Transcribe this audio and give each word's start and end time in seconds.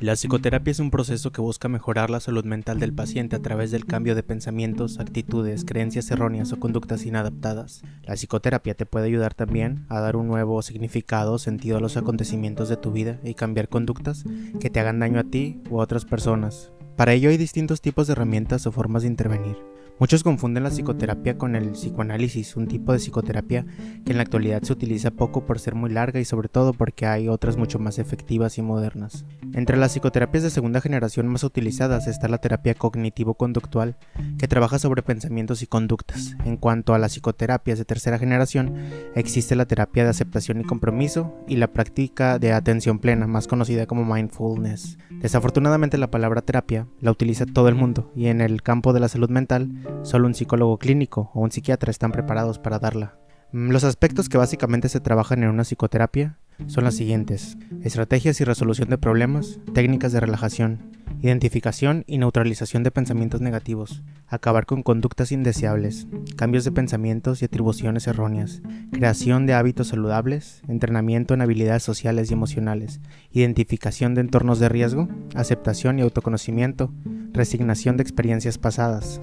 La 0.00 0.14
psicoterapia 0.14 0.72
es 0.72 0.80
un 0.80 0.90
proceso 0.90 1.30
que 1.30 1.40
busca 1.40 1.68
mejorar 1.68 2.10
la 2.10 2.18
salud 2.18 2.44
mental 2.44 2.80
del 2.80 2.92
paciente 2.92 3.36
a 3.36 3.42
través 3.42 3.70
del 3.70 3.86
cambio 3.86 4.16
de 4.16 4.24
pensamientos, 4.24 4.98
actitudes, 4.98 5.64
creencias 5.64 6.10
erróneas 6.10 6.52
o 6.52 6.58
conductas 6.58 7.06
inadaptadas. 7.06 7.82
La 8.02 8.14
psicoterapia 8.14 8.74
te 8.74 8.86
puede 8.86 9.06
ayudar 9.06 9.34
también 9.34 9.86
a 9.88 10.00
dar 10.00 10.16
un 10.16 10.26
nuevo 10.26 10.60
significado 10.62 11.34
o 11.34 11.38
sentido 11.38 11.76
a 11.76 11.80
los 11.80 11.96
acontecimientos 11.96 12.68
de 12.68 12.76
tu 12.76 12.90
vida 12.90 13.20
y 13.22 13.34
cambiar 13.34 13.68
conductas 13.68 14.24
que 14.58 14.68
te 14.68 14.80
hagan 14.80 14.98
daño 14.98 15.20
a 15.20 15.24
ti 15.24 15.62
u 15.70 15.78
a 15.78 15.84
otras 15.84 16.04
personas. 16.04 16.72
Para 16.96 17.12
ello 17.12 17.30
hay 17.30 17.36
distintos 17.36 17.80
tipos 17.80 18.08
de 18.08 18.14
herramientas 18.14 18.66
o 18.66 18.72
formas 18.72 19.02
de 19.02 19.08
intervenir. 19.08 19.73
Muchos 20.00 20.24
confunden 20.24 20.64
la 20.64 20.70
psicoterapia 20.70 21.38
con 21.38 21.54
el 21.54 21.70
psicoanálisis, 21.70 22.56
un 22.56 22.66
tipo 22.66 22.92
de 22.92 22.98
psicoterapia 22.98 23.64
que 24.04 24.10
en 24.10 24.16
la 24.16 24.24
actualidad 24.24 24.60
se 24.62 24.72
utiliza 24.72 25.12
poco 25.12 25.46
por 25.46 25.60
ser 25.60 25.76
muy 25.76 25.88
larga 25.88 26.18
y 26.18 26.24
sobre 26.24 26.48
todo 26.48 26.72
porque 26.72 27.06
hay 27.06 27.28
otras 27.28 27.56
mucho 27.56 27.78
más 27.78 28.00
efectivas 28.00 28.58
y 28.58 28.62
modernas. 28.62 29.24
Entre 29.52 29.76
las 29.76 29.92
psicoterapias 29.92 30.42
de 30.42 30.50
segunda 30.50 30.80
generación 30.80 31.28
más 31.28 31.44
utilizadas 31.44 32.08
está 32.08 32.26
la 32.26 32.38
terapia 32.38 32.74
cognitivo-conductual, 32.74 33.96
que 34.36 34.48
trabaja 34.48 34.80
sobre 34.80 35.02
pensamientos 35.02 35.62
y 35.62 35.68
conductas. 35.68 36.34
En 36.44 36.56
cuanto 36.56 36.92
a 36.94 36.98
las 36.98 37.12
psicoterapias 37.12 37.78
de 37.78 37.84
tercera 37.84 38.18
generación, 38.18 38.74
existe 39.14 39.54
la 39.54 39.66
terapia 39.66 40.02
de 40.02 40.10
aceptación 40.10 40.60
y 40.60 40.64
compromiso 40.64 41.32
y 41.46 41.54
la 41.54 41.68
práctica 41.68 42.40
de 42.40 42.52
atención 42.52 42.98
plena, 42.98 43.28
más 43.28 43.46
conocida 43.46 43.86
como 43.86 44.04
mindfulness. 44.04 44.98
Desafortunadamente 45.20 45.98
la 45.98 46.10
palabra 46.10 46.42
terapia 46.42 46.88
la 47.00 47.12
utiliza 47.12 47.46
todo 47.46 47.68
el 47.68 47.76
mundo 47.76 48.10
y 48.16 48.26
en 48.26 48.40
el 48.40 48.60
campo 48.60 48.92
de 48.92 49.00
la 49.00 49.08
salud 49.08 49.30
mental 49.30 49.70
Solo 50.02 50.26
un 50.26 50.34
psicólogo 50.34 50.78
clínico 50.78 51.30
o 51.34 51.40
un 51.40 51.50
psiquiatra 51.50 51.90
están 51.90 52.12
preparados 52.12 52.58
para 52.58 52.78
darla. 52.78 53.18
Mm, 53.52 53.70
los 53.70 53.84
aspectos 53.84 54.28
que 54.28 54.38
básicamente 54.38 54.88
se 54.88 55.00
trabajan 55.00 55.42
en 55.42 55.48
una 55.48 55.64
psicoterapia 55.64 56.38
son 56.66 56.84
las 56.84 56.94
siguientes. 56.96 57.56
Estrategias 57.82 58.40
y 58.40 58.44
resolución 58.44 58.88
de 58.88 58.98
problemas, 58.98 59.60
técnicas 59.72 60.12
de 60.12 60.20
relajación, 60.20 60.90
identificación 61.20 62.04
y 62.06 62.18
neutralización 62.18 62.82
de 62.82 62.90
pensamientos 62.90 63.40
negativos, 63.40 64.02
acabar 64.26 64.66
con 64.66 64.82
conductas 64.82 65.32
indeseables, 65.32 66.06
cambios 66.36 66.64
de 66.64 66.72
pensamientos 66.72 67.42
y 67.42 67.44
atribuciones 67.44 68.06
erróneas, 68.06 68.60
creación 68.92 69.46
de 69.46 69.54
hábitos 69.54 69.88
saludables, 69.88 70.62
entrenamiento 70.68 71.34
en 71.34 71.42
habilidades 71.42 71.82
sociales 71.82 72.30
y 72.30 72.34
emocionales, 72.34 73.00
identificación 73.30 74.14
de 74.14 74.22
entornos 74.22 74.58
de 74.58 74.68
riesgo, 74.68 75.08
aceptación 75.34 75.98
y 75.98 76.02
autoconocimiento, 76.02 76.92
resignación 77.32 77.96
de 77.96 78.02
experiencias 78.02 78.58
pasadas, 78.58 79.20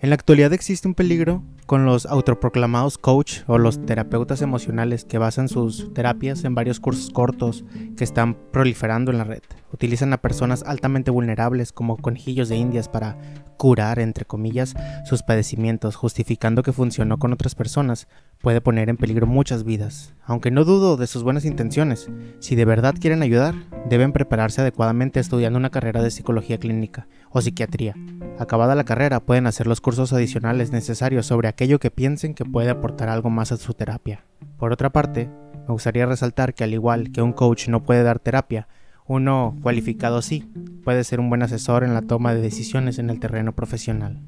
en 0.00 0.10
la 0.10 0.14
actualidad 0.14 0.52
existe 0.52 0.86
un 0.86 0.94
peligro 0.94 1.42
con 1.66 1.84
los 1.84 2.06
autoproclamados 2.06 2.98
coach 2.98 3.40
o 3.46 3.58
los 3.58 3.84
terapeutas 3.84 4.40
emocionales 4.42 5.04
que 5.04 5.18
basan 5.18 5.48
sus 5.48 5.92
terapias 5.92 6.44
en 6.44 6.54
varios 6.54 6.80
cursos 6.80 7.10
cortos 7.10 7.64
que 7.96 8.04
están 8.04 8.36
proliferando 8.52 9.10
en 9.10 9.18
la 9.18 9.24
red. 9.24 9.42
Utilizan 9.72 10.12
a 10.12 10.22
personas 10.22 10.62
altamente 10.62 11.10
vulnerables 11.10 11.72
como 11.72 11.96
conejillos 11.96 12.48
de 12.48 12.56
indias 12.56 12.88
para 12.88 13.18
curar, 13.58 13.98
entre 13.98 14.24
comillas, 14.24 14.74
sus 15.04 15.22
padecimientos, 15.22 15.96
justificando 15.96 16.62
que 16.62 16.72
funcionó 16.72 17.18
con 17.18 17.34
otras 17.34 17.54
personas, 17.54 18.08
puede 18.40 18.62
poner 18.62 18.88
en 18.88 18.96
peligro 18.96 19.26
muchas 19.26 19.64
vidas. 19.64 20.14
Aunque 20.24 20.50
no 20.50 20.64
dudo 20.64 20.96
de 20.96 21.06
sus 21.06 21.22
buenas 21.22 21.44
intenciones, 21.44 22.08
si 22.38 22.54
de 22.54 22.64
verdad 22.64 22.94
quieren 22.98 23.20
ayudar, 23.20 23.54
deben 23.90 24.12
prepararse 24.12 24.62
adecuadamente 24.62 25.20
estudiando 25.20 25.58
una 25.58 25.70
carrera 25.70 26.02
de 26.02 26.10
psicología 26.10 26.56
clínica 26.56 27.08
o 27.30 27.42
psiquiatría. 27.42 27.94
Acabada 28.38 28.76
la 28.76 28.84
carrera, 28.84 29.18
pueden 29.18 29.48
hacer 29.48 29.66
los 29.66 29.80
cursos 29.80 30.12
adicionales 30.12 30.70
necesarios 30.70 31.26
sobre 31.26 31.48
aquello 31.48 31.80
que 31.80 31.90
piensen 31.90 32.34
que 32.34 32.44
puede 32.44 32.70
aportar 32.70 33.08
algo 33.08 33.30
más 33.30 33.50
a 33.50 33.56
su 33.56 33.74
terapia. 33.74 34.24
Por 34.58 34.72
otra 34.72 34.90
parte, 34.90 35.28
me 35.66 35.72
gustaría 35.72 36.06
resaltar 36.06 36.54
que 36.54 36.62
al 36.62 36.72
igual 36.72 37.10
que 37.10 37.20
un 37.20 37.32
coach 37.32 37.68
no 37.68 37.82
puede 37.82 38.04
dar 38.04 38.20
terapia, 38.20 38.68
uno 39.06 39.56
cualificado 39.60 40.22
sí 40.22 40.48
puede 40.84 41.02
ser 41.02 41.18
un 41.18 41.30
buen 41.30 41.42
asesor 41.42 41.82
en 41.82 41.94
la 41.94 42.02
toma 42.02 42.32
de 42.32 42.40
decisiones 42.40 43.00
en 43.00 43.10
el 43.10 43.18
terreno 43.18 43.54
profesional. 43.54 44.20